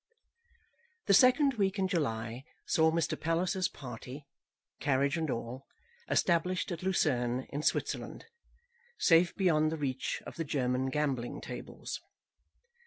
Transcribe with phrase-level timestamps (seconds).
[1.05, 3.15] The second week in July saw Mr.
[3.21, 4.25] Palliser's party,
[4.79, 5.67] carriage and all,
[6.09, 8.25] established at Lucerne, in Switzerland,
[8.97, 12.01] safe beyond the reach of the German gambling tables.